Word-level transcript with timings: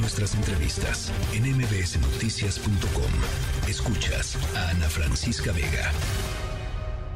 Nuestras 0.00 0.36
entrevistas 0.36 1.12
en 1.32 1.42
mbsnoticias.com. 1.56 3.68
Escuchas 3.68 4.36
a 4.54 4.70
Ana 4.70 4.88
Francisca 4.88 5.50
Vega. 5.50 5.90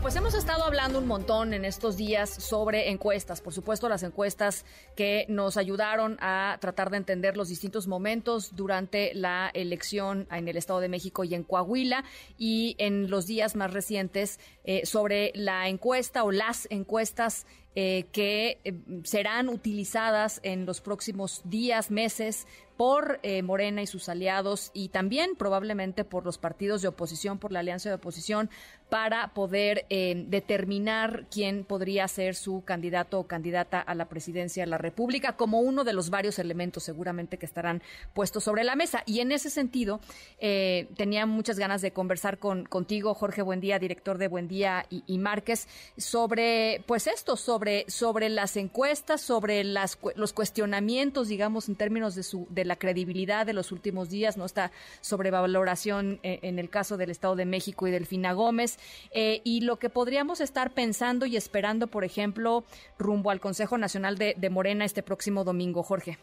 Pues 0.02 0.16
hemos 0.16 0.34
estado 0.34 0.64
hablando 0.64 0.98
un 0.98 1.06
montón 1.06 1.54
en 1.54 1.64
estos 1.64 1.96
días 1.96 2.28
sobre 2.28 2.90
encuestas, 2.90 3.40
por 3.40 3.52
supuesto 3.52 3.88
las 3.88 4.02
encuestas 4.02 4.64
que 4.96 5.26
nos 5.28 5.56
ayudaron 5.56 6.18
a 6.20 6.58
tratar 6.60 6.90
de 6.90 6.96
entender 6.96 7.36
los 7.36 7.48
distintos 7.48 7.86
momentos 7.86 8.56
durante 8.56 9.14
la 9.14 9.48
elección 9.54 10.26
en 10.32 10.48
el 10.48 10.56
Estado 10.56 10.80
de 10.80 10.88
México 10.88 11.22
y 11.22 11.36
en 11.36 11.44
Coahuila 11.44 12.02
y 12.36 12.74
en 12.78 13.10
los 13.10 13.28
días 13.28 13.54
más 13.54 13.72
recientes 13.72 14.40
eh, 14.64 14.84
sobre 14.86 15.30
la 15.36 15.68
encuesta 15.68 16.24
o 16.24 16.32
las 16.32 16.66
encuestas 16.68 17.46
eh, 17.76 18.06
que 18.10 18.58
eh, 18.64 18.74
serán 19.04 19.48
utilizadas 19.48 20.40
en 20.42 20.66
los 20.66 20.80
próximos 20.80 21.42
días, 21.44 21.92
meses 21.92 22.48
por 22.82 23.20
eh, 23.22 23.42
Morena 23.42 23.80
y 23.80 23.86
sus 23.86 24.08
aliados 24.08 24.72
y 24.74 24.88
también 24.88 25.36
probablemente 25.36 26.04
por 26.04 26.24
los 26.24 26.36
partidos 26.36 26.82
de 26.82 26.88
oposición, 26.88 27.38
por 27.38 27.52
la 27.52 27.60
alianza 27.60 27.88
de 27.88 27.94
oposición, 27.94 28.50
para 28.92 29.28
poder 29.32 29.86
determinar 29.88 31.24
quién 31.30 31.64
podría 31.64 32.06
ser 32.08 32.34
su 32.34 32.62
candidato 32.62 33.20
o 33.20 33.26
candidata 33.26 33.80
a 33.80 33.94
la 33.94 34.10
presidencia 34.10 34.64
de 34.64 34.66
la 34.66 34.76
República, 34.76 35.32
como 35.32 35.60
uno 35.60 35.82
de 35.82 35.94
los 35.94 36.10
varios 36.10 36.38
elementos 36.38 36.82
seguramente 36.82 37.38
que 37.38 37.46
estarán 37.46 37.82
puestos 38.12 38.44
sobre 38.44 38.64
la 38.64 38.76
mesa. 38.76 39.02
Y 39.06 39.20
en 39.20 39.32
ese 39.32 39.48
sentido, 39.48 40.00
tenía 40.38 41.24
muchas 41.24 41.58
ganas 41.58 41.80
de 41.80 41.92
conversar 41.92 42.38
con, 42.38 42.66
contigo, 42.66 43.14
Jorge 43.14 43.40
Buendía, 43.40 43.78
director 43.78 44.18
de 44.18 44.28
Buendía 44.28 44.84
y, 44.90 45.04
y 45.06 45.16
Márquez, 45.16 45.68
sobre 45.96 46.84
pues 46.86 47.06
esto, 47.06 47.36
sobre 47.36 47.72
sobre, 47.88 48.28
las 48.28 48.56
encuestas, 48.56 49.20
sobre 49.20 49.64
las, 49.64 49.98
los 50.16 50.32
cuestionamientos, 50.32 51.28
digamos, 51.28 51.68
en 51.68 51.76
términos 51.76 52.14
de, 52.14 52.22
su, 52.22 52.46
de 52.50 52.64
la 52.64 52.76
credibilidad 52.76 53.46
de 53.46 53.52
los 53.52 53.72
últimos 53.72 54.10
días, 54.10 54.36
¿no? 54.36 54.44
Esta 54.44 54.72
sobrevaloración 55.00 56.20
eh, 56.22 56.40
en 56.42 56.58
el 56.58 56.68
caso 56.68 56.96
del 56.96 57.10
Estado 57.10 57.36
de 57.36 57.44
México 57.44 57.86
y 57.86 57.90
del 57.90 58.06
Fina 58.06 58.32
Gómez, 58.32 58.78
eh, 59.12 59.40
y 59.44 59.62
lo 59.62 59.78
que 59.78 59.90
podríamos 59.90 60.40
estar 60.40 60.72
pensando 60.72 61.26
y 61.26 61.36
esperando, 61.36 61.86
por 61.86 62.04
ejemplo, 62.04 62.64
rumbo 62.98 63.30
al 63.30 63.40
Consejo 63.40 63.78
Nacional 63.78 64.16
de, 64.16 64.50
Morena 64.50 64.84
este 64.84 65.02
próximo 65.02 65.44
domingo. 65.44 65.82
Jorge. 65.82 66.18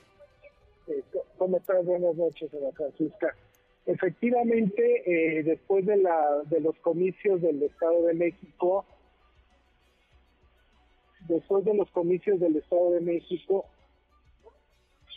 Eh, 0.87 1.03
¿Cómo 1.37 1.57
estás? 1.57 1.85
Buenas 1.85 2.15
noches, 2.15 2.49
Ana 2.53 2.71
Francisca. 2.75 3.35
Efectivamente, 3.85 5.43
después 5.45 5.85
de, 5.85 5.97
la, 5.97 6.43
de 6.45 6.59
los 6.59 6.75
comicios 6.77 7.41
del 7.41 7.63
Estado 7.63 8.03
de 8.03 8.13
México, 8.13 8.85
después 11.27 11.65
de 11.65 11.73
los 11.73 11.89
comicios 11.91 12.39
del 12.39 12.57
Estado 12.57 12.91
de 12.91 13.01
México, 13.01 13.65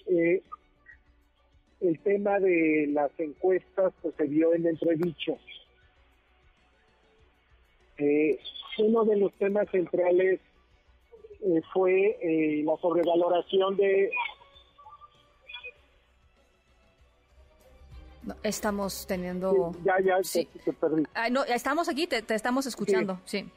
eh, 0.07 0.43
el 1.81 1.99
tema 2.01 2.39
de 2.39 2.89
las 2.93 3.11
encuestas 3.19 3.93
pues, 4.03 4.15
se 4.17 4.25
vio 4.25 4.55
en 4.55 4.67
entredicho. 4.67 5.37
Eh, 8.03 8.39
uno 8.79 9.05
de 9.05 9.17
los 9.17 9.33
temas 9.35 9.69
centrales 9.71 10.41
eh, 11.41 11.61
fue 11.73 12.63
la 12.65 12.77
sobrevaloración 12.79 13.77
de... 13.77 14.11
estamos 18.43 19.07
teniendo... 19.07 19.73
ya, 19.85 20.01
ya, 20.01 20.23
sí. 20.23 20.49
te, 20.65 20.73
perdí. 20.73 21.05
no, 21.31 21.45
estamos 21.45 21.89
aquí, 21.89 22.07
te, 22.07 22.23
estamos 22.35 22.67
escuchando, 22.67 23.21
sí. 23.25 23.49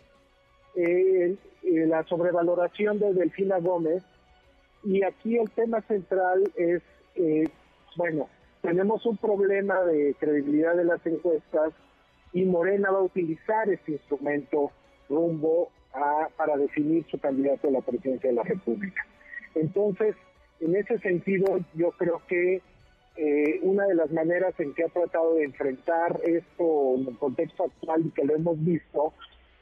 Eh, 0.76 1.38
eh, 1.64 1.86
la 1.88 2.04
sobrevaloración 2.04 3.00
de 3.00 3.14
Delfina 3.14 3.59
Gómez. 3.59 4.04
Y 4.84 5.04
aquí 5.04 5.38
el 5.38 5.50
tema 5.52 5.82
central 5.82 6.44
es, 6.56 6.84
eh, 7.16 7.50
bueno, 7.96 8.30
tenemos 8.62 9.06
un 9.06 9.18
problema 9.18 9.82
de 9.82 10.16
credibilidad 10.20 10.76
de 10.76 10.84
las 10.84 11.04
encuestas 11.06 11.74
y 12.36 12.44
Morena 12.44 12.91
va 12.91 13.00
a 13.00 13.03
utilizar 13.03 13.69
este 13.69 13.94
instrumento 13.94 14.69
rumbo 15.08 15.69
a, 15.94 16.28
para 16.35 16.57
definir 16.57 17.06
su 17.09 17.18
candidato 17.18 17.69
a 17.69 17.72
la 17.72 17.79
presidencia 17.79 18.29
de 18.29 18.35
la 18.35 18.44
República. 18.44 19.07
Entonces, 19.56 20.18
en 20.59 20.75
ese 20.75 21.00
sentido, 21.00 21.59
yo 21.75 21.91
creo 21.91 22.22
que 22.28 22.62
eh, 23.16 23.59
una 23.62 23.85
de 23.85 23.95
las 23.95 24.12
maneras 24.12 24.53
en 24.59 24.74
que 24.74 24.84
ha 24.84 24.90
tratado 24.90 25.35
de 25.35 25.45
enfrentar 25.45 26.19
esto 26.25 26.95
en 26.97 27.07
el 27.07 27.18
contexto 27.18 27.63
actual 27.63 28.06
y 28.06 28.12
que 28.12 28.25
lo 28.25 28.35
hemos 28.35 28.62
visto 28.66 29.13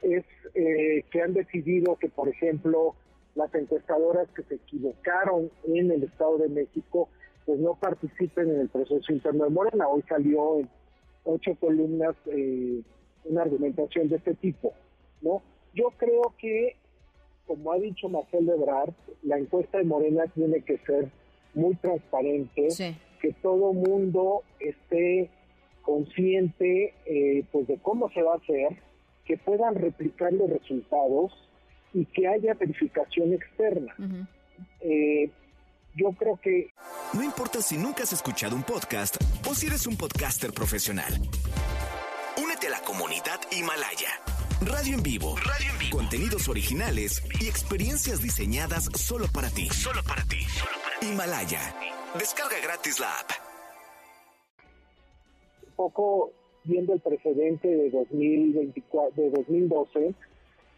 es 0.02 0.24
eh, 0.56 1.04
que 1.12 1.22
han 1.22 1.32
decidido 1.32 1.94
que, 1.94 2.08
por 2.08 2.28
ejemplo, 2.28 2.96
las 3.36 3.54
encuestadoras 3.54 4.28
que 4.34 4.42
se 4.42 4.56
equivocaron 4.56 5.48
en 5.68 5.92
el 5.92 6.02
Estado 6.02 6.38
de 6.38 6.48
México, 6.48 7.08
pues 7.46 7.60
no 7.60 7.76
participen 7.76 8.50
en 8.50 8.62
el 8.62 8.68
proceso 8.68 9.12
interno 9.12 9.44
de 9.44 9.50
Morena. 9.50 9.86
Hoy 9.86 10.02
salió 10.08 10.58
en 10.58 10.68
ocho 11.24 11.54
columnas 11.56 12.14
eh, 12.26 12.80
una 13.24 13.42
argumentación 13.42 14.08
de 14.08 14.16
este 14.16 14.34
tipo, 14.34 14.72
¿no? 15.22 15.42
Yo 15.74 15.90
creo 15.96 16.34
que, 16.38 16.76
como 17.46 17.72
ha 17.72 17.78
dicho 17.78 18.08
Marcel 18.08 18.48
Ebrard, 18.48 18.94
la 19.22 19.38
encuesta 19.38 19.78
de 19.78 19.84
Morena 19.84 20.24
tiene 20.34 20.60
que 20.60 20.78
ser 20.78 21.10
muy 21.54 21.74
transparente, 21.76 22.68
que 23.20 23.32
todo 23.42 23.72
mundo 23.72 24.42
esté 24.60 25.30
consciente 25.82 26.94
eh, 27.06 27.44
pues 27.52 27.66
de 27.66 27.78
cómo 27.78 28.10
se 28.10 28.22
va 28.22 28.34
a 28.34 28.36
hacer, 28.36 28.78
que 29.24 29.36
puedan 29.36 29.74
replicar 29.74 30.32
los 30.32 30.50
resultados 30.50 31.32
y 31.92 32.04
que 32.06 32.26
haya 32.26 32.54
verificación 32.54 33.32
externa. 33.32 33.94
Eh, 34.80 35.30
yo 35.96 36.12
creo 36.12 36.38
que... 36.42 36.70
No 37.14 37.22
importa 37.22 37.62
si 37.62 37.76
nunca 37.76 38.02
has 38.02 38.12
escuchado 38.12 38.56
un 38.56 38.64
podcast 38.64 39.16
o 39.48 39.54
si 39.54 39.68
eres 39.68 39.86
un 39.86 39.96
podcaster 39.96 40.52
profesional. 40.52 41.12
Únete 42.42 42.66
a 42.66 42.70
la 42.70 42.80
comunidad 42.80 43.38
Himalaya. 43.52 44.10
Radio 44.60 44.96
en 44.96 45.02
vivo. 45.04 45.36
Radio 45.36 45.70
en 45.70 45.78
vivo. 45.78 45.96
Contenidos 45.96 46.48
originales 46.48 47.22
y 47.40 47.46
experiencias 47.46 48.20
diseñadas 48.20 48.86
solo 48.96 49.26
para 49.32 49.48
ti. 49.48 49.68
Solo 49.70 50.02
para 50.02 50.24
ti. 50.24 50.40
Solo 50.40 50.72
para 50.82 50.98
ti. 50.98 51.06
Himalaya. 51.06 51.60
Descarga 52.18 52.56
gratis 52.60 52.98
la 52.98 53.20
app. 53.20 53.30
Un 55.68 55.74
poco 55.76 56.32
viendo 56.64 56.94
el 56.94 57.00
precedente 57.00 57.68
de 57.68 57.90
2024, 57.90 59.22
de 59.22 59.30
2012, 59.30 60.14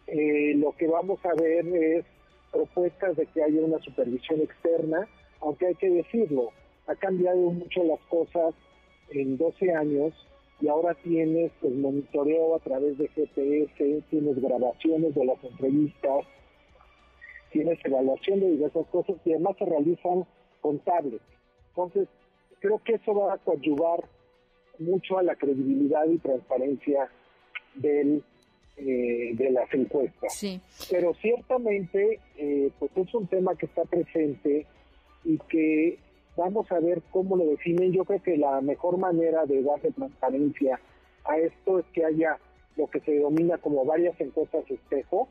eh, 0.05 0.53
lo 0.55 0.71
que 0.73 0.87
vamos 0.87 1.19
a 1.25 1.33
ver 1.33 1.65
es 1.65 2.05
propuestas 2.51 3.17
de 3.17 3.25
que 3.25 3.41
haya 3.41 3.59
una 3.61 3.79
supervisión 3.79 4.41
externa, 4.41 5.07
aunque 5.41 5.67
hay 5.67 5.75
que 5.75 5.89
decirlo, 5.89 6.51
ha 6.87 6.95
cambiado 6.95 7.37
mucho 7.37 7.83
las 7.83 7.99
cosas 8.09 8.53
en 9.09 9.37
12 9.37 9.73
años 9.73 10.13
y 10.59 10.67
ahora 10.67 10.95
tienes 10.95 11.51
pues, 11.61 11.73
monitoreo 11.73 12.55
a 12.55 12.59
través 12.59 12.97
de 12.97 13.07
GPS, 13.09 14.03
tienes 14.09 14.41
grabaciones 14.41 15.13
de 15.13 15.25
las 15.25 15.43
entrevistas, 15.43 16.25
tienes 17.51 17.79
evaluación 17.83 18.39
de 18.39 18.51
diversas 18.51 18.87
cosas 18.87 19.15
y 19.25 19.31
además 19.31 19.55
se 19.57 19.65
realizan 19.65 20.25
con 20.61 20.79
tablets. 20.79 21.23
Entonces, 21.69 22.07
creo 22.59 22.79
que 22.83 22.95
eso 22.95 23.13
va 23.13 23.33
a 23.33 23.37
coadyuvar 23.37 24.03
mucho 24.79 25.17
a 25.17 25.23
la 25.23 25.35
credibilidad 25.35 26.05
y 26.07 26.17
transparencia 26.17 27.09
del, 27.75 28.23
eh, 28.77 29.31
de 29.33 29.51
las 29.51 29.71
encuestas. 29.73 30.33
Sí. 30.33 30.59
Pero 30.89 31.13
ciertamente, 31.15 32.19
eh, 32.37 32.71
pues 32.79 32.91
es 32.95 33.13
un 33.13 33.27
tema 33.27 33.55
que 33.55 33.67
está 33.67 33.83
presente 33.85 34.65
y 35.27 35.37
que 35.49 35.99
vamos 36.37 36.71
a 36.71 36.79
ver 36.79 37.01
cómo 37.11 37.35
lo 37.35 37.45
definen. 37.45 37.91
Yo 37.91 38.05
creo 38.05 38.23
que 38.23 38.37
la 38.37 38.61
mejor 38.61 38.97
manera 38.97 39.45
de 39.45 39.61
darle 39.61 39.91
transparencia 39.91 40.79
a 41.25 41.37
esto 41.37 41.79
es 41.79 41.85
que 41.93 42.05
haya 42.05 42.37
lo 42.77 42.87
que 42.87 43.01
se 43.01 43.11
denomina 43.11 43.57
como 43.57 43.83
varias 43.83 44.19
encuestas 44.21 44.69
espejo, 44.71 45.27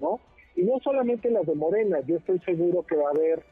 ¿no? 0.00 0.18
Y 0.56 0.62
no 0.62 0.80
solamente 0.82 1.30
las 1.30 1.46
de 1.46 1.54
Morena, 1.54 2.00
yo 2.06 2.16
estoy 2.16 2.40
seguro 2.40 2.82
que 2.82 2.96
va 2.96 3.08
a 3.08 3.12
haber 3.12 3.44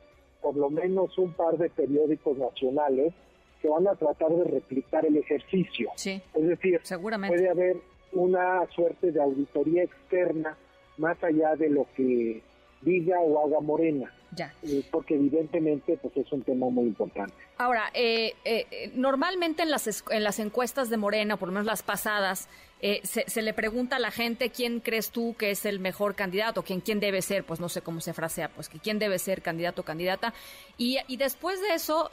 por 0.43 0.57
lo 0.57 0.69
menos 0.69 1.17
un 1.17 1.33
par 1.33 1.57
de 1.59 1.71
periódicos 1.71 2.37
nacionales 2.37 3.15
que 3.63 3.69
van 3.69 3.87
a 3.87 3.95
tratar 3.95 4.31
de 4.31 4.45
replicar 4.45 5.07
el 5.07 5.17
ejercicio. 5.17 5.91
Sí, 5.95 6.21
es 6.35 6.47
decir, 6.49 6.81
seguramente. 6.83 7.37
puede 7.37 7.49
haber 7.49 7.77
una 8.13 8.67
suerte 8.75 9.13
de 9.13 9.23
auditoría 9.23 9.85
externa 9.85 10.57
más 10.99 11.23
allá 11.23 11.55
de 11.57 11.69
lo 11.69 11.87
que 11.95 12.43
diga 12.83 13.21
o 13.21 13.47
haga 13.47 13.61
Morena. 13.61 14.13
Ya. 14.35 14.55
Eh, 14.63 14.83
porque 14.91 15.15
evidentemente 15.15 15.99
pues 16.01 16.17
es 16.17 16.33
un 16.33 16.43
tema 16.43 16.69
muy 16.69 16.85
importante. 16.85 17.35
Ahora, 17.59 17.91
eh, 17.95 18.35
eh, 18.45 18.91
normalmente 18.95 19.63
en 19.63 19.71
las, 19.71 20.05
en 20.11 20.25
las 20.25 20.39
encuestas 20.39 20.91
de 20.91 20.97
Morena, 20.97 21.37
por 21.37 21.49
lo 21.49 21.53
menos 21.55 21.67
las 21.67 21.83
pasadas, 21.83 22.49
se, 22.81 23.25
se, 23.27 23.41
le 23.41 23.55
pregunta 23.55 23.97
a 23.97 23.99
la 23.99 24.11
gente 24.11 24.51
quién 24.51 24.81
crees 24.81 25.09
tú 25.09 25.35
que 25.39 25.51
es 25.51 25.65
el 25.65 25.81
mejor 25.81 26.15
candidato, 26.15 26.63
quién, 26.63 26.83
quién 26.83 27.01
debe 27.01 27.23
ser, 27.23 27.45
pues 27.45 27.59
no 27.59 27.71
sé 27.71 27.81
cómo 27.81 28.03
se 28.03 28.13
frasea, 28.13 28.51
pues 28.51 28.69
que 28.69 28.79
quién 28.79 28.99
debe 28.99 29.19
ser 29.19 29.41
candidato 29.41 29.81
o 29.81 29.85
candidata. 29.87 30.35
Y, 30.77 30.99
y 31.09 31.17
después 31.17 31.63
de 31.63 31.75
eso, 31.75 32.11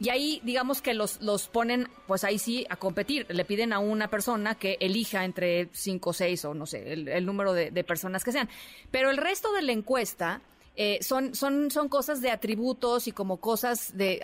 y 0.00 0.08
ahí, 0.08 0.40
digamos 0.42 0.82
que 0.82 0.92
los, 0.92 1.20
los 1.22 1.48
ponen, 1.48 1.88
pues 2.06 2.24
ahí 2.24 2.38
sí, 2.38 2.66
a 2.68 2.76
competir. 2.76 3.26
Le 3.28 3.44
piden 3.44 3.72
a 3.72 3.78
una 3.78 4.08
persona 4.08 4.56
que 4.56 4.76
elija 4.80 5.24
entre 5.24 5.68
cinco 5.72 6.10
o 6.10 6.12
seis 6.12 6.44
o 6.44 6.52
no 6.52 6.66
sé, 6.66 6.92
el, 6.92 7.24
número 7.24 7.52
de, 7.52 7.84
personas 7.84 8.24
que 8.24 8.32
sean. 8.32 8.48
Pero 8.90 9.10
el 9.10 9.16
resto 9.16 9.52
de 9.52 9.62
la 9.62 9.72
encuesta 9.72 10.40
eh, 10.76 10.98
son, 11.02 11.34
son, 11.34 11.70
son 11.70 11.88
cosas 11.88 12.20
de 12.20 12.30
atributos 12.30 13.06
y 13.08 13.12
como 13.12 13.38
cosas 13.38 13.96
de, 13.96 14.20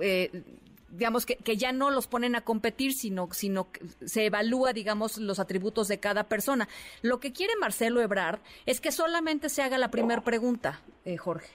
eh, 0.00 0.42
digamos, 0.90 1.26
que, 1.26 1.36
que, 1.36 1.56
ya 1.56 1.72
no 1.72 1.90
los 1.90 2.06
ponen 2.06 2.34
a 2.34 2.42
competir, 2.42 2.92
sino, 2.92 3.28
sino 3.32 3.70
que 3.70 3.80
se 4.06 4.26
evalúa, 4.26 4.72
digamos, 4.72 5.18
los 5.18 5.38
atributos 5.38 5.88
de 5.88 6.00
cada 6.00 6.24
persona. 6.24 6.68
Lo 7.02 7.20
que 7.20 7.32
quiere 7.32 7.54
Marcelo 7.60 8.00
Ebrard 8.00 8.40
es 8.66 8.80
que 8.80 8.92
solamente 8.92 9.48
se 9.48 9.62
haga 9.62 9.78
la 9.78 9.90
primera 9.90 10.22
pregunta, 10.22 10.80
Jorge. 11.18 11.50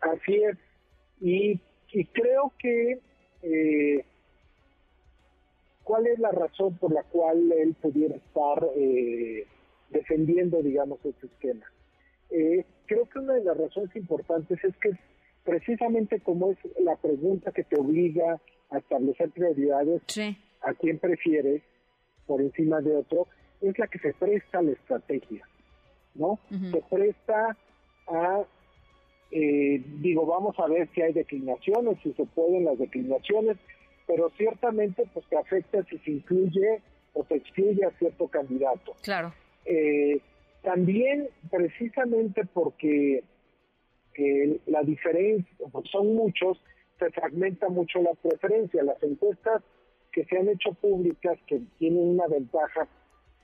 Así 0.00 0.34
es. 0.34 0.58
Y, 1.20 1.60
y 1.92 2.04
creo 2.06 2.52
que 2.58 3.00
¿Cuál 5.86 6.08
es 6.08 6.18
la 6.18 6.32
razón 6.32 6.76
por 6.78 6.92
la 6.92 7.04
cual 7.04 7.52
él 7.52 7.76
pudiera 7.80 8.16
estar 8.16 8.68
eh, 8.74 9.46
defendiendo, 9.90 10.60
digamos, 10.60 10.98
este 11.04 11.28
esquema? 11.28 11.64
Eh, 12.30 12.64
creo 12.86 13.08
que 13.08 13.18
una 13.18 13.34
de 13.34 13.44
las 13.44 13.56
razones 13.56 13.94
importantes 13.94 14.62
es 14.64 14.76
que 14.78 14.90
precisamente 15.44 16.20
como 16.20 16.50
es 16.50 16.58
la 16.80 16.96
pregunta 16.96 17.52
que 17.52 17.64
te 17.64 17.78
obliga 17.78 18.40
a 18.70 18.78
establecer 18.78 19.30
prioridades, 19.30 20.02
a 20.62 20.74
quién 20.74 20.98
prefieres 20.98 21.62
por 22.26 22.40
encima 22.40 22.80
de 22.80 22.96
otro, 22.96 23.28
es 23.60 23.78
la 23.78 23.86
que 23.86 23.98
se 24.00 24.12
presta 24.14 24.58
a 24.58 24.62
la 24.62 24.72
estrategia, 24.72 25.46
¿no? 26.14 26.38
Se 26.50 26.82
presta 26.90 27.56
a, 28.08 28.42
eh, 29.30 29.82
digo, 30.00 30.26
vamos 30.26 30.58
a 30.58 30.66
ver 30.66 30.88
si 30.94 31.02
hay 31.02 31.12
declinaciones, 31.12 31.98
si 32.02 32.12
se 32.14 32.24
pueden 32.24 32.64
las 32.64 32.78
declinaciones, 32.78 33.56
pero 34.06 34.30
ciertamente 34.36 35.04
pues 35.14 35.26
te 35.26 35.36
afecta 35.36 35.82
si 35.84 35.98
se 35.98 36.10
incluye 36.10 36.80
o 37.14 37.24
se 37.24 37.36
excluye 37.36 37.84
a 37.84 37.90
cierto 37.98 38.28
candidato. 38.28 38.94
Claro. 39.02 39.32
Eh, 39.64 40.20
también 40.66 41.28
precisamente 41.48 42.44
porque 42.44 43.22
eh, 44.16 44.60
la 44.66 44.82
diferencia, 44.82 45.56
son 45.92 46.16
muchos, 46.16 46.60
se 46.98 47.08
fragmenta 47.12 47.68
mucho 47.68 48.02
la 48.02 48.14
preferencia. 48.14 48.82
Las 48.82 49.00
encuestas 49.00 49.62
que 50.10 50.24
se 50.24 50.36
han 50.36 50.48
hecho 50.48 50.72
públicas 50.72 51.38
que 51.46 51.60
tienen 51.78 52.02
una 52.02 52.26
ventaja 52.26 52.88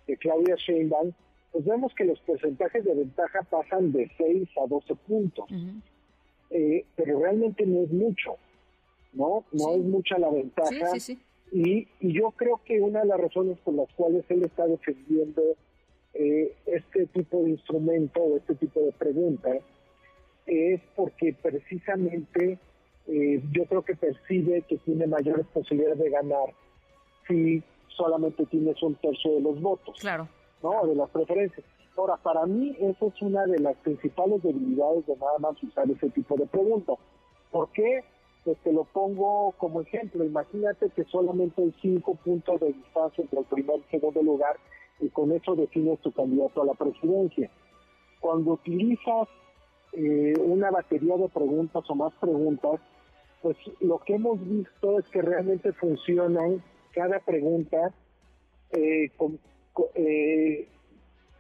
de 0.09 0.17
Claudia 0.17 0.57
Sheinbaum, 0.57 1.13
pues 1.53 1.65
vemos 1.65 1.95
que 1.95 2.07
los 2.07 2.19
porcentajes 2.23 2.85
de 2.85 2.93
ventaja 2.93 3.43
pasan 3.49 3.93
de 3.93 4.11
6 4.19 4.49
a 4.61 4.67
12 4.67 4.95
puntos. 5.07 5.49
Eh, 6.51 6.85
pero 6.97 7.21
realmente 7.21 7.65
no 7.65 7.85
es 7.85 7.93
mucho. 7.93 8.35
¿no? 9.13 9.45
No 9.53 9.75
es 9.75 9.85
mucha 9.85 10.19
la 10.19 10.29
ventaja. 10.29 10.97
y, 11.53 11.87
y 12.01 12.13
yo 12.13 12.33
creo 12.33 12.61
que 12.65 12.81
una 12.81 13.03
de 13.03 13.07
las 13.07 13.21
razones 13.21 13.59
por 13.59 13.75
las 13.75 13.93
cuales 13.93 14.25
él 14.29 14.43
está 14.43 14.67
defendiendo 14.67 15.41
eh, 16.23 16.55
este 16.67 17.07
tipo 17.07 17.43
de 17.43 17.51
instrumento 17.51 18.21
o 18.21 18.37
este 18.37 18.55
tipo 18.55 18.81
de 18.81 18.93
preguntas 18.93 19.59
es 20.47 20.81
porque 20.95 21.35
precisamente 21.41 22.59
eh, 23.07 23.43
yo 23.53 23.65
creo 23.67 23.83
que 23.83 23.97
percibe 23.97 24.63
que 24.63 24.79
tiene 24.79 25.07
mayores 25.07 25.47
posibilidades 25.53 25.99
de 25.99 26.11
ganar 26.11 26.55
si 27.27 27.63
solamente 27.89 28.45
tienes 28.47 28.83
un 28.83 28.95
tercio 28.97 29.35
de 29.35 29.41
los 29.41 29.61
votos. 29.61 29.99
Claro. 30.01 30.29
¿no? 30.63 30.87
De 30.87 30.95
las 30.95 31.11
preferencias. 31.11 31.65
Ahora, 31.97 32.17
para 32.17 32.47
mí, 32.47 32.75
eso 32.81 33.13
es 33.15 33.23
una 33.23 33.45
de 33.47 33.59
las 33.59 33.77
principales 33.79 34.43
debilidades 34.43 35.07
de 35.07 35.17
nada 35.17 35.39
más 35.39 35.63
usar 35.63 35.91
ese 35.91 36.09
tipo 36.11 36.37
de 36.37 36.47
preguntas. 36.47 36.97
¿Por 37.51 37.71
qué? 37.73 38.03
pues 38.45 38.59
te 38.59 38.73
lo 38.73 38.85
pongo 38.85 39.53
como 39.59 39.81
ejemplo. 39.81 40.25
Imagínate 40.25 40.91
que 40.91 41.05
solamente 41.05 41.63
hay 41.63 41.75
cinco 41.81 42.15
puntos 42.17 42.61
de 42.61 42.73
distancia 42.73 43.23
entre 43.23 43.41
el 43.41 43.45
primer 43.47 43.77
y 43.79 43.91
segundo 43.91 44.23
lugar 44.23 44.57
y 45.03 45.09
con 45.11 45.33
eso 45.33 45.55
defines 45.57 46.01
tu 46.01 46.13
candidato 46.13 46.63
a 46.63 46.67
la 46.67 46.75
presidencia. 46.75 47.51
Cuando 48.21 48.53
utilizas 48.53 49.29
eh, 49.93 50.33
una 50.39 50.71
batería 50.71 51.17
de 51.17 51.29
preguntas 51.29 51.85
o 51.89 51.95
más 51.95 52.13
preguntas, 52.15 52.81
pues 53.43 53.57
lo 53.81 53.99
que 53.99 54.15
hemos 54.15 54.41
visto 54.49 55.01
es 55.01 55.05
que 55.09 55.21
realmente 55.21 55.73
funcionan 55.73 56.63
cada 56.93 57.19
pregunta 57.19 57.93
eh, 58.71 59.11
eh, 59.95 60.69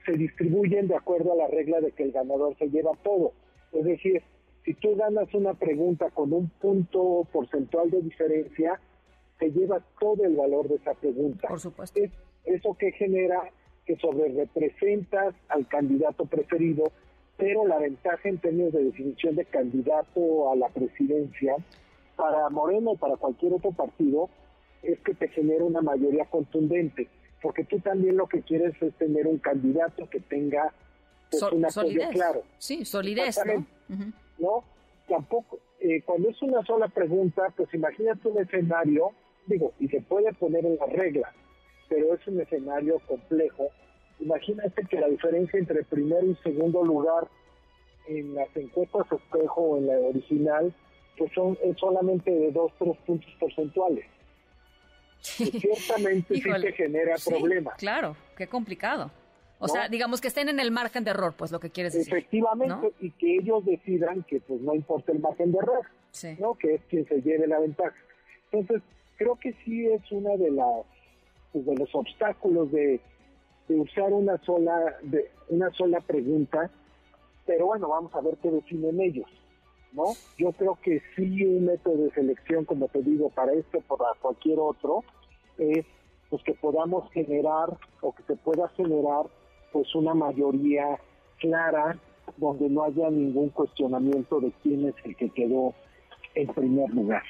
se 0.05 0.13
distribuyen 0.13 0.89
de 0.89 0.97
acuerdo 0.97 1.33
a 1.33 1.37
la 1.37 1.47
regla 1.47 1.81
de 1.81 1.93
que 1.93 2.03
el 2.03 2.13
ganador 2.13 2.57
se 2.59 2.69
lleva 2.69 2.91
todo. 3.05 3.33
Es 3.73 3.85
decir, 3.85 4.23
si 4.65 4.75
tú 4.75 4.97
ganas 4.97 5.33
una 5.35 5.55
pregunta 5.55 6.11
con 6.11 6.33
un 6.33 6.49
punto 6.61 7.27
porcentual 7.33 7.91
de 7.91 8.03
diferencia, 8.03 8.81
te 9.39 9.51
lleva 9.51 9.81
todo 10.01 10.25
el 10.25 10.35
valor 10.35 10.69
de 10.69 10.77
esa 10.77 10.95
pregunta. 10.95 11.47
Por 11.47 11.61
supuesto. 11.61 12.01
Eso 12.45 12.77
que 12.79 12.93
genera 12.93 13.51
que 13.87 13.97
sobre 13.97 14.29
representas 14.29 15.35
al 15.49 15.67
candidato 15.69 16.25
preferido, 16.27 16.93
pero 17.37 17.67
la 17.67 17.79
ventaja 17.79 18.29
en 18.29 18.39
términos 18.39 18.73
de 18.73 18.85
definición 18.85 19.35
de 19.37 19.45
candidato 19.45 20.53
a 20.53 20.57
la 20.57 20.69
presidencia 20.69 21.57
para 22.17 22.49
Moreno 22.51 22.93
o 22.93 22.97
para 22.97 23.17
cualquier 23.17 23.55
otro 23.55 23.73
partido 23.73 24.29
es 24.83 24.99
que 25.01 25.15
te 25.15 25.29
genera 25.29 25.65
una 25.65 25.81
mayoría 25.81 26.25
contundente, 26.27 27.09
porque 27.41 27.65
tú 27.65 27.79
también 27.81 28.17
lo 28.17 28.27
que 28.27 28.43
quieres 28.43 28.81
es 28.81 28.95
tener 28.95 29.27
un 29.27 29.39
candidato 29.39 30.09
que 30.11 30.21
tenga 30.21 30.73
pues, 31.31 31.43
un 31.43 31.65
apoyo 31.65 32.01
claro. 32.11 32.43
Sí, 32.59 32.85
solidez, 32.85 33.41
¿no? 33.47 33.67
¿no? 34.39 34.65
Tampoco, 35.09 35.59
eh, 35.81 36.03
cuando 36.03 36.31
es 36.31 36.41
una 36.43 36.65
sola 36.65 36.89
pregunta, 36.89 37.53
pues 37.57 37.73
imagínate 37.75 38.29
un 38.29 38.39
escenario, 38.39 39.11
digo, 39.47 39.73
y 39.81 39.89
se 39.89 40.01
puede 40.01 40.33
poner 40.35 40.65
en 40.65 40.77
la 40.77 40.87
regla, 40.87 41.33
pero 41.93 42.15
es 42.15 42.27
un 42.27 42.41
escenario 42.41 42.99
complejo. 43.01 43.69
Imagínate 44.19 44.85
que 44.87 44.99
la 44.99 45.09
diferencia 45.09 45.59
entre 45.59 45.85
primero 45.85 46.25
y 46.25 46.35
segundo 46.37 46.83
lugar 46.83 47.29
en 48.09 48.35
las 48.35 48.49
encuestas 48.57 49.07
espejo 49.13 49.61
o 49.61 49.79
en 49.79 49.87
la 49.89 49.95
original, 49.95 50.75
pues 51.19 51.31
son 51.35 51.59
es 51.63 51.77
solamente 51.79 52.31
de 52.31 52.51
dos, 52.51 52.73
tres 52.79 52.97
puntos 53.05 53.31
porcentuales. 53.39 54.07
ciertamente 55.21 56.35
sí 56.35 56.43
te 56.43 56.73
genera 56.73 57.17
problemas. 57.25 57.75
Claro, 57.77 58.17
qué 58.37 58.47
complicado. 58.47 59.11
O 59.59 59.69
sea, 59.69 59.89
digamos 59.89 60.21
que 60.21 60.27
estén 60.27 60.49
en 60.49 60.59
el 60.59 60.73
margen 60.73 61.05
de 61.05 61.11
error, 61.11 61.35
pues 61.37 61.53
lo 61.53 61.61
que 61.61 61.71
quieres 61.71 61.93
decir. 61.93 62.13
Efectivamente, 62.13 62.93
y 63.01 63.11
que 63.13 63.37
ellos 63.37 63.65
decidan 63.65 64.25
que 64.25 64.41
pues 64.41 64.61
no 64.61 64.75
importa 64.75 65.13
el 65.13 65.21
margen 65.21 65.53
de 65.53 65.59
error, 65.59 65.87
¿no? 66.41 66.55
Que 66.55 66.75
es 66.75 66.81
quien 66.89 67.07
se 67.07 67.21
lleve 67.21 67.47
la 67.47 67.61
ventaja. 67.61 67.95
Entonces, 68.51 68.83
creo 69.19 69.37
que 69.37 69.53
sí 69.65 69.87
es 69.87 70.11
una 70.11 70.37
de 70.37 70.51
las 70.51 70.85
pues, 71.53 71.67
de 71.67 71.77
los 71.77 71.95
obstáculos 71.95 72.71
de, 72.73 73.01
usar 73.69 74.13
una 74.13 74.37
sola 74.45 74.99
de 75.03 75.31
una 75.49 75.71
sola 75.71 76.01
pregunta, 76.01 76.71
pero 77.47 77.67
bueno, 77.67 77.89
vamos 77.89 78.15
a 78.15 78.21
ver 78.21 78.37
qué 78.43 78.51
definen 78.51 79.01
ellos. 79.01 79.27
¿no? 79.93 80.13
Yo 80.37 80.53
creo 80.53 80.79
que 80.83 81.01
sí 81.17 81.45
un 81.45 81.65
método 81.65 82.05
de 82.05 82.11
selección, 82.11 82.67
como 82.67 82.89
te 82.89 83.03
digo, 83.03 83.31
para 83.31 83.53
esto 83.53 83.81
para 83.81 84.11
cualquier 84.21 84.59
otro, 84.59 85.05
es 85.57 85.87
pues 86.29 86.43
que 86.45 86.55
podamos 86.55 87.11
generar 87.13 87.77
o 88.01 88.15
que 88.15 88.23
se 88.25 88.37
pueda 88.37 88.69
generar 88.71 89.27
pues 89.73 89.95
una 89.95 90.15
mayoría 90.15 90.99
clara 91.39 91.99
donde 92.37 92.69
no 92.69 92.85
haya 92.85 93.11
ningún 93.11 93.51
cuestionamiento 93.51 94.41
de 94.41 94.53
quién 94.63 94.89
es 94.89 94.95
el 95.05 95.17
que 95.17 95.31
quedó 95.31 95.75
en 96.35 96.49
primer 96.49 96.91
lugar. 96.91 97.23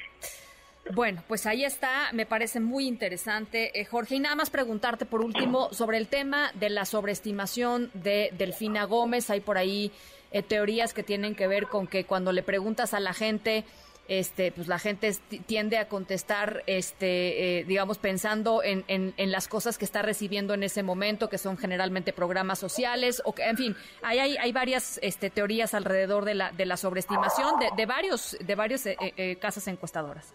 Bueno, 0.91 1.23
pues 1.27 1.45
ahí 1.45 1.63
está, 1.63 2.11
me 2.11 2.25
parece 2.25 2.59
muy 2.59 2.87
interesante. 2.87 3.79
Eh, 3.79 3.85
Jorge, 3.85 4.15
y 4.15 4.19
nada 4.19 4.35
más 4.35 4.49
preguntarte 4.49 5.05
por 5.05 5.21
último 5.21 5.73
sobre 5.73 5.97
el 5.97 6.07
tema 6.07 6.51
de 6.55 6.69
la 6.69 6.85
sobreestimación 6.85 7.89
de 7.93 8.31
Delfina 8.37 8.83
Gómez. 8.83 9.29
Hay 9.29 9.39
por 9.39 9.57
ahí 9.57 9.91
eh, 10.31 10.43
teorías 10.43 10.93
que 10.93 11.03
tienen 11.03 11.35
que 11.35 11.47
ver 11.47 11.67
con 11.67 11.87
que 11.87 12.05
cuando 12.05 12.31
le 12.31 12.43
preguntas 12.43 12.93
a 12.93 12.99
la 12.99 13.13
gente 13.13 13.63
este, 14.07 14.51
pues 14.51 14.67
la 14.67 14.79
gente 14.79 15.15
tiende 15.45 15.77
a 15.77 15.87
contestar, 15.87 16.63
este, 16.67 17.59
eh, 17.59 17.63
digamos, 17.63 17.97
pensando 17.97 18.61
en, 18.61 18.83
en, 18.87 19.31
las 19.31 19.47
cosas 19.47 19.77
que 19.77 19.85
está 19.85 20.01
recibiendo 20.01 20.53
en 20.53 20.63
ese 20.63 20.83
momento, 20.83 21.29
que 21.29 21.37
son 21.37 21.57
generalmente 21.57 22.11
programas 22.11 22.59
sociales, 22.59 23.21
o 23.25 23.33
que, 23.33 23.43
en 23.43 23.57
fin, 23.57 23.75
hay 24.01 24.51
varias 24.51 24.99
este, 25.01 25.29
teorías 25.29 25.73
alrededor 25.73 26.25
de 26.25 26.35
la, 26.35 26.51
de 26.51 26.65
la 26.65 26.77
sobreestimación 26.77 27.59
de, 27.59 27.69
de 27.75 27.85
varios, 27.85 28.37
de 28.39 28.55
varios 28.55 28.85
eh, 28.85 28.97
eh, 28.99 29.37
casas 29.37 29.67
encuestadoras. 29.67 30.33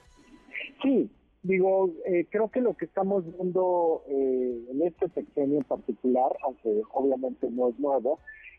Sí, 0.83 1.11
digo, 1.43 1.91
creo 2.31 2.49
que 2.51 2.61
lo 2.61 2.77
que 2.77 2.85
estamos 2.85 3.25
viendo 3.37 4.03
en 4.09 4.83
este 4.83 5.09
sexenio 5.11 5.59
en 5.59 5.65
particular, 5.65 6.37
aunque 6.43 6.83
obviamente 6.93 7.51
no 7.51 7.69
es 7.69 7.79
nuevo, 7.79 8.19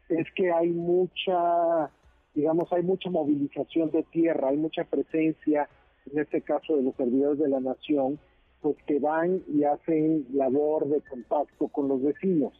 es 0.10 0.28
que 0.36 0.52
hay 0.52 0.70
mucha 0.70 1.92
digamos, 2.36 2.72
hay 2.72 2.84
mucha 2.84 3.10
movilización 3.10 3.92
de 3.92 4.04
tierra, 4.04 4.50
hay 4.50 4.58
mucha 4.58 4.84
presencia, 4.84 5.68
en 6.12 6.20
este 6.20 6.42
caso 6.42 6.78
de 6.78 6.84
los 6.84 6.96
servidores 6.96 7.40
de 7.40 7.50
la 7.50 7.60
nación, 7.60 8.20
pues 8.62 8.78
que 8.86 9.00
van 9.00 9.42
y 9.48 9.64
hacen 9.64 10.26
labor 10.34 10.88
de 10.88 11.02
contacto 11.02 11.68
con 11.70 11.88
los 11.88 12.02
vecinos, 12.02 12.54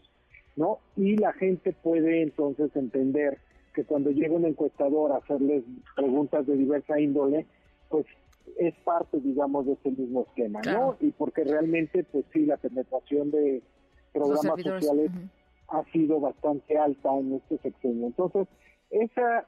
¿no? 0.56 0.80
Y 0.96 1.18
la 1.18 1.34
gente 1.34 1.74
puede 1.74 2.24
entonces 2.24 2.76
entender 2.76 3.38
que 3.74 3.84
cuando 3.84 4.12
llega 4.12 4.34
un 4.34 4.46
encuestador 4.46 5.12
a 5.12 5.18
hacerles 5.18 5.64
preguntas 5.96 6.48
de 6.48 6.58
diversa 6.58 7.00
índole, 7.00 7.46
pues 7.90 8.06
es 8.58 8.76
parte, 8.84 9.20
digamos, 9.20 9.66
de 9.66 9.74
ese 9.74 9.92
mismo 9.92 10.26
esquema, 10.28 10.62
¿no? 10.62 10.98
Y 11.00 11.12
porque 11.12 11.44
realmente, 11.44 12.04
pues 12.04 12.26
sí, 12.34 12.46
la 12.46 12.58
penetración 12.58 13.32
de 13.32 13.62
programas 14.14 14.62
sociales 14.62 15.12
ha 15.70 15.84
sido 15.92 16.20
bastante 16.20 16.78
alta 16.78 17.16
en 17.18 17.34
este 17.34 17.58
sexenio. 17.60 18.08
Entonces, 18.08 18.48
esa 18.90 19.46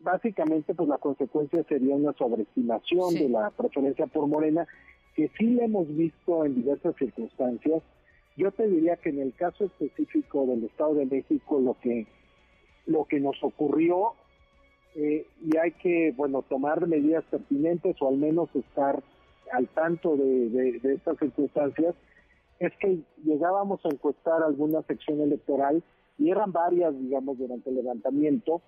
básicamente 0.00 0.74
pues 0.74 0.88
la 0.88 0.98
consecuencia 0.98 1.64
sería 1.64 1.96
una 1.96 2.12
sobreestimación 2.12 3.14
de 3.14 3.28
la 3.28 3.50
preferencia 3.50 4.06
por 4.06 4.26
Morena, 4.26 4.66
que 5.14 5.30
sí 5.38 5.50
la 5.50 5.64
hemos 5.64 5.88
visto 5.96 6.44
en 6.44 6.54
diversas 6.54 6.94
circunstancias. 6.96 7.82
Yo 8.36 8.52
te 8.52 8.68
diría 8.68 8.96
que 8.96 9.10
en 9.10 9.20
el 9.20 9.34
caso 9.34 9.64
específico 9.64 10.46
del 10.46 10.64
Estado 10.64 10.94
de 10.94 11.06
México 11.06 11.60
lo 11.60 11.76
que 11.80 12.06
lo 12.86 13.06
que 13.06 13.18
nos 13.18 13.42
ocurrió 13.42 14.12
eh, 14.94 15.26
y 15.42 15.56
hay 15.56 15.72
que 15.72 16.12
bueno 16.16 16.42
tomar 16.42 16.86
medidas 16.86 17.24
pertinentes 17.24 17.96
o 18.00 18.08
al 18.08 18.16
menos 18.16 18.48
estar 18.54 19.02
al 19.52 19.68
tanto 19.68 20.16
de, 20.16 20.80
estas 20.84 21.18
circunstancias 21.18 21.94
es 22.60 22.72
que 22.78 23.00
llegábamos 23.24 23.84
a 23.84 23.88
encuestar 23.88 24.42
alguna 24.42 24.82
sección 24.82 25.20
electoral 25.20 25.82
y 26.18 26.30
eran 26.30 26.52
varias 26.52 26.96
digamos 26.98 27.38
durante 27.38 27.70
el 27.70 27.76
levantamiento 27.76 28.62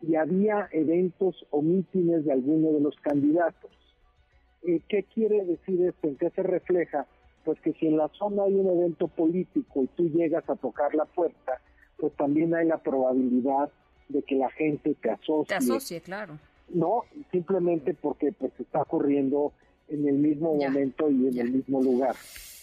y 0.00 0.16
había 0.16 0.68
eventos 0.72 1.46
o 1.50 1.62
mítines 1.62 2.24
de 2.24 2.32
alguno 2.32 2.72
de 2.72 2.80
los 2.80 2.94
candidatos. 2.96 3.70
Eh, 4.62 4.80
¿Qué 4.88 5.04
quiere 5.04 5.44
decir 5.44 5.80
esto? 5.86 6.08
¿En 6.08 6.16
qué 6.16 6.30
se 6.30 6.42
refleja? 6.42 7.06
Pues 7.44 7.60
que 7.60 7.72
si 7.74 7.86
en 7.86 7.96
la 7.96 8.08
zona 8.08 8.44
hay 8.44 8.54
un 8.54 8.68
evento 8.68 9.08
político 9.08 9.82
y 9.82 9.86
tú 9.88 10.08
llegas 10.10 10.48
a 10.48 10.56
tocar 10.56 10.94
la 10.94 11.04
puerta, 11.04 11.60
pues 11.98 12.12
también 12.14 12.54
hay 12.54 12.66
la 12.66 12.78
probabilidad 12.78 13.70
de 14.08 14.22
que 14.22 14.36
la 14.36 14.50
gente 14.50 14.94
te 14.94 15.10
asocie. 15.10 15.48
Te 15.48 15.54
asocie, 15.54 16.00
claro. 16.00 16.38
No, 16.68 17.04
simplemente 17.30 17.94
porque 17.94 18.32
pues 18.32 18.52
está 18.58 18.82
ocurriendo 18.82 19.52
en 19.88 20.08
el 20.08 20.14
mismo 20.14 20.54
momento 20.54 21.10
y 21.10 21.28
en 21.28 21.38
el 21.38 21.52
mismo 21.52 21.82
lugar, 21.82 22.16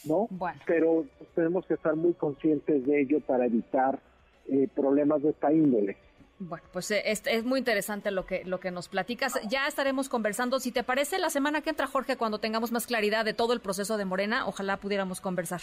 ¿no? 0.05 0.27
Pero 0.65 1.05
pues, 1.17 1.29
tenemos 1.36 1.65
que 1.65 1.75
estar 1.75 1.95
muy 1.95 2.13
conscientes 2.13 2.86
de 2.86 3.01
ello 3.01 3.19
para 3.21 3.45
evitar 3.45 4.00
eh, 4.48 4.67
problemas 4.75 5.21
de 5.21 5.29
esta 5.29 5.53
índole. 5.53 5.98
Bueno, 6.39 6.65
pues 6.74 6.89
eh, 6.89 7.03
es, 7.05 7.21
es, 7.27 7.43
muy 7.43 7.60
interesante 7.60 8.10
lo 8.10 8.25
que, 8.25 8.43
lo 8.43 8.60
que 8.60 8.71
nos 8.71 8.89
platicas. 8.89 9.39
Ya 9.48 9.67
estaremos 9.67 10.10
conversando. 10.10 10.60
Si 10.60 10.71
te 10.71 10.83
parece, 10.83 11.19
la 11.19 11.29
semana 11.29 11.62
que 11.62 11.69
entra, 11.69 11.86
Jorge, 11.86 12.17
cuando 12.17 12.39
tengamos 12.39 12.71
más 12.71 12.88
claridad 12.88 13.24
de 13.24 13.36
todo 13.36 13.53
el 13.53 13.62
proceso 13.62 13.95
de 13.98 14.05
Morena, 14.05 14.48
ojalá 14.48 14.77
pudiéramos 14.77 15.21
conversar. 15.21 15.62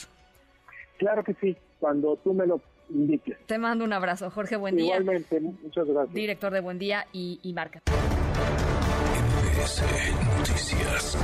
Claro 0.98 1.24
que 1.24 1.34
sí, 1.34 1.56
cuando 1.80 2.16
tú 2.16 2.32
me 2.32 2.46
lo 2.46 2.60
Te 3.46 3.58
mando 3.58 3.84
un 3.84 3.92
abrazo, 3.92 4.30
Jorge. 4.30 4.56
Buen 4.56 4.76
día. 4.76 4.98
Igualmente, 4.98 5.40
muchas 5.40 5.86
gracias. 5.86 6.14
Director 6.14 6.52
de 6.52 6.60
Buen 6.60 6.78
Día 6.78 7.06
y, 7.12 7.38
y 7.42 7.52
Marca. 7.52 7.82
Noticias. 10.38 11.18